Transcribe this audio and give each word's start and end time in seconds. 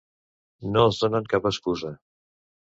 No 0.69 0.85
els 0.87 1.03
donem 1.05 1.29
cap 1.35 1.47
excusa. 1.53 1.95